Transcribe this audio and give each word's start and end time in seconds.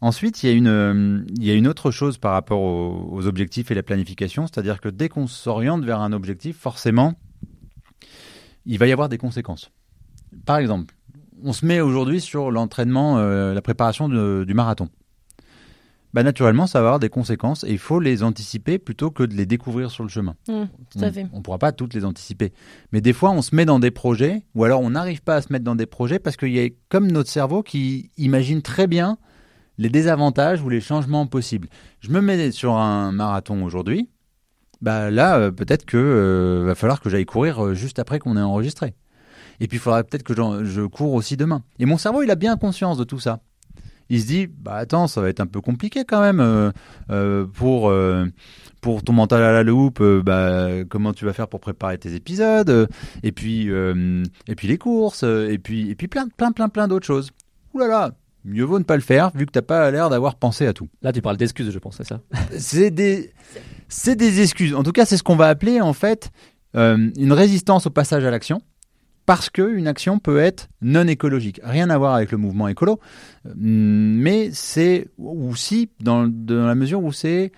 Ensuite, 0.00 0.42
il 0.42 0.50
y, 0.50 0.52
a 0.52 0.54
une, 0.54 0.66
euh, 0.68 1.24
il 1.38 1.44
y 1.44 1.50
a 1.50 1.54
une 1.54 1.66
autre 1.66 1.90
chose 1.90 2.18
par 2.18 2.32
rapport 2.32 2.60
aux, 2.60 3.08
aux 3.10 3.26
objectifs 3.26 3.70
et 3.70 3.74
la 3.74 3.82
planification, 3.82 4.46
c'est-à-dire 4.46 4.80
que 4.80 4.88
dès 4.88 5.08
qu'on 5.08 5.26
s'oriente 5.26 5.84
vers 5.84 6.00
un 6.00 6.12
objectif, 6.12 6.56
forcément, 6.58 7.14
il 8.66 8.78
va 8.78 8.86
y 8.86 8.92
avoir 8.92 9.08
des 9.08 9.18
conséquences. 9.18 9.70
Par 10.44 10.58
exemple, 10.58 10.94
on 11.42 11.52
se 11.52 11.64
met 11.64 11.80
aujourd'hui 11.80 12.20
sur 12.20 12.50
l'entraînement, 12.50 13.18
euh, 13.18 13.54
la 13.54 13.62
préparation 13.62 14.08
de- 14.08 14.44
du 14.46 14.54
marathon. 14.54 14.88
Bah, 16.14 16.22
naturellement, 16.22 16.66
ça 16.66 16.80
va 16.80 16.86
avoir 16.88 16.98
des 17.00 17.10
conséquences 17.10 17.62
et 17.64 17.70
il 17.72 17.78
faut 17.78 18.00
les 18.00 18.22
anticiper 18.22 18.78
plutôt 18.78 19.10
que 19.10 19.22
de 19.22 19.34
les 19.34 19.44
découvrir 19.44 19.90
sur 19.90 20.02
le 20.02 20.08
chemin. 20.08 20.34
Mmh, 20.48 20.62
tout 20.90 20.98
à 21.04 21.08
On- 21.08 21.12
fait. 21.12 21.26
On 21.32 21.38
ne 21.38 21.42
pourra 21.42 21.58
pas 21.58 21.72
toutes 21.72 21.92
les 21.92 22.04
anticiper. 22.06 22.52
Mais 22.92 23.02
des 23.02 23.12
fois, 23.12 23.30
on 23.32 23.42
se 23.42 23.54
met 23.54 23.66
dans 23.66 23.78
des 23.78 23.90
projets, 23.90 24.42
ou 24.54 24.64
alors 24.64 24.80
on 24.80 24.90
n'arrive 24.90 25.22
pas 25.22 25.36
à 25.36 25.42
se 25.42 25.52
mettre 25.52 25.64
dans 25.64 25.74
des 25.74 25.84
projets 25.86 26.18
parce 26.18 26.36
qu'il 26.36 26.52
y 26.52 26.60
a 26.60 26.68
comme 26.88 27.10
notre 27.10 27.28
cerveau 27.30 27.62
qui 27.62 28.10
imagine 28.16 28.62
très 28.62 28.86
bien 28.86 29.18
les 29.78 29.88
désavantages 29.88 30.62
ou 30.62 30.68
les 30.68 30.80
changements 30.80 31.26
possibles. 31.26 31.68
Je 32.00 32.10
me 32.10 32.20
mets 32.20 32.50
sur 32.50 32.74
un 32.74 33.12
marathon 33.12 33.62
aujourd'hui, 33.64 34.08
bah 34.82 35.10
là, 35.10 35.38
euh, 35.38 35.50
peut-être 35.50 35.84
que 35.84 35.96
euh, 35.96 36.64
va 36.66 36.74
falloir 36.74 37.00
que 37.00 37.08
j'aille 37.08 37.24
courir 37.24 37.64
euh, 37.64 37.74
juste 37.74 37.98
après 37.98 38.18
qu'on 38.18 38.36
ait 38.36 38.42
enregistré. 38.42 38.94
Et 39.60 39.68
puis, 39.68 39.78
il 39.78 39.80
faudra 39.80 40.04
peut-être 40.04 40.22
que 40.22 40.34
je 40.64 40.82
cours 40.82 41.14
aussi 41.14 41.36
demain. 41.36 41.62
Et 41.78 41.86
mon 41.86 41.96
cerveau, 41.96 42.22
il 42.22 42.30
a 42.30 42.34
bien 42.34 42.56
conscience 42.56 42.98
de 42.98 43.04
tout 43.04 43.18
ça. 43.18 43.40
Il 44.10 44.20
se 44.20 44.26
dit, 44.26 44.46
bah 44.46 44.76
attends, 44.76 45.08
ça 45.08 45.20
va 45.20 45.30
être 45.30 45.40
un 45.40 45.46
peu 45.46 45.60
compliqué 45.60 46.04
quand 46.04 46.20
même 46.20 46.72
pour 47.54 47.92
pour 48.80 49.02
ton 49.02 49.12
mental 49.12 49.42
à 49.42 49.50
la 49.50 49.64
loupe. 49.64 50.00
bah 50.00 50.84
comment 50.88 51.12
tu 51.12 51.24
vas 51.24 51.32
faire 51.32 51.48
pour 51.48 51.58
préparer 51.58 51.98
tes 51.98 52.14
épisodes 52.14 52.88
Et 53.24 53.32
puis 53.32 53.66
et 53.66 54.54
puis 54.54 54.68
les 54.68 54.78
courses. 54.78 55.24
et 55.24 55.58
puis 55.60 55.90
et 55.90 55.96
puis 55.96 56.06
plein 56.06 56.28
plein 56.28 56.52
plein 56.52 56.68
plein 56.68 56.86
d'autres 56.86 57.06
choses. 57.06 57.32
Ouh 57.74 57.80
là 57.80 57.88
là, 57.88 58.12
mieux 58.46 58.64
vaut 58.64 58.78
ne 58.78 58.84
pas 58.84 58.96
le 58.96 59.02
faire 59.02 59.30
vu 59.34 59.44
que 59.44 59.50
t'as 59.50 59.62
pas 59.62 59.90
l'air 59.90 60.08
d'avoir 60.08 60.36
pensé 60.36 60.66
à 60.66 60.72
tout. 60.72 60.88
Là, 61.02 61.12
tu 61.12 61.20
parles 61.20 61.36
d'excuses, 61.36 61.70
je 61.70 61.78
pense, 61.78 61.96
c'est 61.96 62.06
ça 62.06 62.20
C'est 62.58 62.90
des 62.90 63.32
c'est 63.88 64.16
des 64.16 64.40
excuses. 64.40 64.74
En 64.74 64.82
tout 64.82 64.92
cas, 64.92 65.04
c'est 65.04 65.16
ce 65.16 65.22
qu'on 65.22 65.36
va 65.36 65.48
appeler 65.48 65.80
en 65.80 65.92
fait 65.92 66.30
euh, 66.76 67.10
une 67.16 67.32
résistance 67.32 67.86
au 67.86 67.90
passage 67.90 68.24
à 68.24 68.30
l'action. 68.30 68.62
Parce 69.26 69.50
qu'une 69.50 69.88
action 69.88 70.20
peut 70.20 70.38
être 70.38 70.68
non 70.80 71.08
écologique. 71.08 71.60
Rien 71.64 71.90
à 71.90 71.98
voir 71.98 72.14
avec 72.14 72.30
le 72.30 72.38
mouvement 72.38 72.68
écolo, 72.68 73.00
euh, 73.44 73.52
mais 73.56 74.50
c'est 74.52 75.08
aussi 75.18 75.90
dans, 76.00 76.28
dans 76.28 76.64
la 76.64 76.76
mesure 76.76 77.02
où 77.02 77.12
c'est 77.12 77.50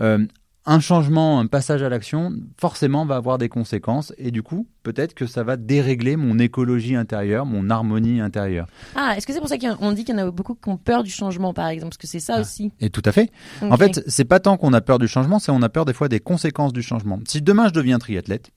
euh, 0.00 0.24
un 0.64 0.78
changement, 0.78 1.40
un 1.40 1.46
passage 1.46 1.82
à 1.82 1.88
l'action, 1.88 2.32
forcément 2.60 3.04
va 3.04 3.16
avoir 3.16 3.36
des 3.38 3.48
conséquences 3.48 4.12
et 4.16 4.30
du 4.30 4.42
coup, 4.44 4.68
peut-être 4.84 5.12
que 5.14 5.26
ça 5.26 5.42
va 5.42 5.56
dérégler 5.56 6.16
mon 6.16 6.38
écologie 6.38 6.94
intérieure, 6.94 7.46
mon 7.46 7.68
harmonie 7.68 8.20
intérieure. 8.20 8.68
Ah, 8.94 9.14
est-ce 9.16 9.26
que 9.26 9.32
c'est 9.32 9.40
pour 9.40 9.48
ça 9.48 9.58
qu'on 9.58 9.92
dit 9.92 10.04
qu'il 10.04 10.14
y 10.16 10.20
en 10.20 10.26
a 10.26 10.30
beaucoup 10.30 10.54
qui 10.54 10.68
ont 10.68 10.76
peur 10.76 11.02
du 11.02 11.10
changement, 11.10 11.52
par 11.52 11.66
exemple? 11.66 11.90
Parce 11.90 11.98
que 11.98 12.06
c'est 12.06 12.20
ça 12.20 12.34
Ah. 12.36 12.40
aussi. 12.42 12.70
Et 12.80 12.90
tout 12.90 13.02
à 13.04 13.10
fait. 13.12 13.30
En 13.62 13.76
fait, 13.76 14.02
c'est 14.06 14.24
pas 14.24 14.38
tant 14.38 14.56
qu'on 14.56 14.72
a 14.72 14.80
peur 14.80 14.98
du 15.00 15.08
changement, 15.08 15.38
c'est 15.40 15.50
on 15.50 15.62
a 15.62 15.68
peur 15.68 15.84
des 15.84 15.92
fois 15.94 16.08
des 16.08 16.20
conséquences 16.20 16.72
du 16.72 16.82
changement. 16.82 17.18
Si 17.26 17.42
demain 17.42 17.66
je 17.68 17.72
deviens 17.72 17.98
triathlète, 17.98 18.50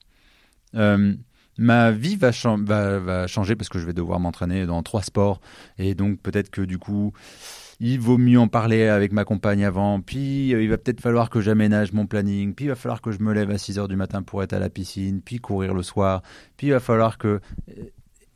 euh, 0.76 1.12
ma 1.58 1.90
vie 1.90 2.16
va, 2.16 2.30
va, 2.58 2.98
va 2.98 3.26
changer 3.26 3.56
parce 3.56 3.68
que 3.68 3.78
je 3.78 3.86
vais 3.86 3.92
devoir 3.92 4.20
m'entraîner 4.20 4.66
dans 4.66 4.82
trois 4.82 5.02
sports. 5.02 5.40
Et 5.78 5.94
donc 5.94 6.20
peut-être 6.20 6.50
que 6.50 6.62
du 6.62 6.78
coup 6.78 7.12
il 7.80 8.00
vaut 8.00 8.18
mieux 8.18 8.38
en 8.38 8.48
parler 8.48 8.84
avec 8.84 9.12
ma 9.12 9.24
compagne 9.24 9.64
avant, 9.64 10.00
puis 10.00 10.54
euh, 10.54 10.62
il 10.62 10.70
va 10.70 10.78
peut-être 10.78 11.00
falloir 11.00 11.30
que 11.30 11.40
j'aménage 11.40 11.92
mon 11.92 12.06
planning, 12.06 12.54
puis 12.54 12.66
il 12.66 12.68
va 12.68 12.74
falloir 12.74 13.00
que 13.00 13.12
je 13.12 13.20
me 13.20 13.32
lève 13.32 13.50
à 13.50 13.58
6 13.58 13.78
heures 13.78 13.88
du 13.88 13.96
matin 13.96 14.22
pour 14.22 14.42
être 14.42 14.54
à 14.54 14.58
la 14.58 14.70
piscine, 14.70 15.20
puis 15.20 15.38
courir 15.38 15.74
le 15.74 15.82
soir, 15.82 16.22
puis 16.56 16.68
il 16.68 16.72
va 16.72 16.80
falloir 16.80 17.18
que... 17.18 17.40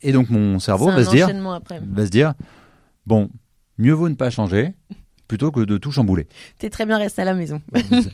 Et 0.03 0.11
donc 0.11 0.29
mon 0.29 0.59
cerveau 0.59 0.91
va 0.91 1.03
se 1.03 1.09
dire, 1.09 1.29
après. 1.53 1.79
va 1.83 2.05
se 2.05 2.11
dire, 2.11 2.33
bon, 3.05 3.29
mieux 3.77 3.93
vaut 3.93 4.09
ne 4.09 4.15
pas 4.15 4.29
changer 4.29 4.73
plutôt 5.31 5.49
que 5.49 5.61
de 5.61 5.77
tout 5.77 5.93
chambouler. 5.93 6.27
T'es 6.57 6.69
très 6.69 6.85
bien 6.85 6.97
resté 6.97 7.21
à 7.21 7.25
la 7.25 7.33
maison. 7.33 7.61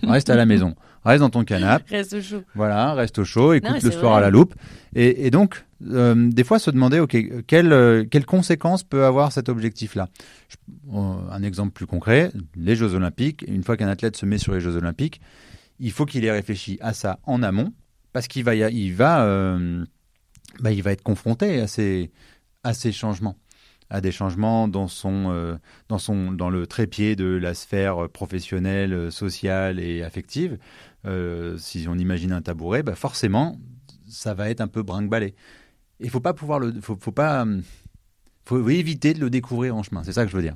Reste 0.04 0.30
à 0.30 0.36
la 0.36 0.46
maison, 0.46 0.76
reste 1.04 1.22
dans 1.22 1.32
ton 1.32 1.44
canapé, 1.44 1.84
Reste 1.98 2.14
au 2.14 2.22
chaud. 2.22 2.44
voilà, 2.54 2.94
reste 2.94 3.18
au 3.18 3.24
chaud, 3.26 3.54
écoute 3.54 3.72
mais 3.74 3.80
le 3.80 3.90
soir 3.90 4.12
vrai. 4.12 4.18
à 4.20 4.22
la 4.22 4.30
loupe. 4.30 4.54
Et, 4.94 5.26
et 5.26 5.32
donc, 5.32 5.66
euh, 5.90 6.30
des 6.30 6.44
fois, 6.44 6.60
se 6.60 6.70
demander, 6.70 7.00
ok, 7.00 7.18
quelles 7.48 7.74
euh, 7.74 8.06
quelles 8.06 8.28
conséquences 8.28 8.84
peut 8.84 9.04
avoir 9.06 9.32
cet 9.32 9.50
objectif-là? 9.50 10.10
Je- 10.48 10.58
euh, 10.96 11.14
Un 11.32 11.42
exemple 11.42 11.72
plus 11.72 11.88
concret, 11.88 12.32
les 12.56 12.76
Jeux 12.76 12.94
Olympiques. 12.94 13.44
Une 13.48 13.64
fois 13.64 13.78
qu'un 13.78 13.88
athlète 13.88 14.16
se 14.16 14.28
met 14.28 14.38
sur 14.38 14.54
les 14.54 14.60
Jeux 14.60 14.76
Olympiques, 14.76 15.20
il 15.80 15.92
faut 15.92 16.06
qu'il 16.06 16.24
ait 16.24 16.32
réfléchi 16.32 16.78
à 16.82 16.94
ça 16.94 17.18
en 17.24 17.42
amont, 17.42 17.74
parce 18.14 18.28
qu'il 18.28 18.44
va, 18.44 18.54
il 18.54 18.94
va, 18.94 19.58
bah, 20.60 20.72
il 20.72 20.84
va 20.84 20.92
être 20.92 21.02
confronté 21.04 21.62
à 21.62 21.66
ces, 21.68 22.12
à 22.64 22.76
ces 22.76 22.92
changements 22.92 23.38
à 23.90 24.02
des 24.02 24.12
changements 24.12 24.68
dans 24.68 24.88
son 24.88 25.32
euh, 25.32 25.58
dans 25.90 25.98
son 25.98 26.32
dans 26.32 26.50
le 26.50 26.68
trépied 26.68 27.16
de 27.16 27.26
la 27.26 27.54
sphère 27.54 28.10
professionnelle, 28.10 28.94
euh, 28.94 29.12
sociale 29.12 29.80
et 29.80 30.04
affective. 30.04 30.58
Euh, 31.06 31.58
si 31.58 31.88
on 31.88 31.96
imagine 31.96 32.32
un 32.32 32.42
tabouret, 32.42 32.84
bah 32.84 32.96
forcément 32.96 33.60
ça 34.08 34.34
va 34.34 34.50
être 34.50 34.62
un 34.62 34.68
peu 34.68 34.84
brinque-ballé. 34.84 35.36
Il 36.00 36.10
faut 36.10 36.20
pas 36.20 36.34
pouvoir 36.34 36.60
le 36.60 36.74
faut, 36.82 36.98
faut 37.00 37.12
pas 37.12 37.44
hum, 37.44 37.64
faut 38.46 38.68
éviter 38.70 39.14
de 39.14 39.20
le 39.20 39.30
découvrir 39.30 39.76
en 39.76 39.84
chemin. 39.84 40.04
C'est 40.04 40.14
ça 40.14 40.24
que 40.26 40.32
je 40.32 40.36
veux 40.36 40.44
dire. 40.44 40.56